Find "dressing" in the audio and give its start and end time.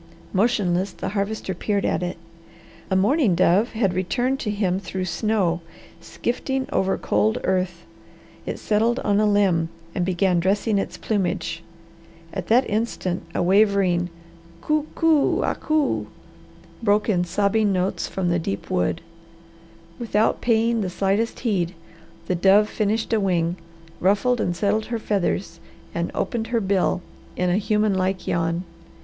10.39-10.79